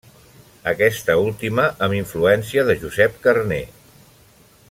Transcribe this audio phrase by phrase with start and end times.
[0.69, 3.63] Aquesta última amb influència de Josep Carner.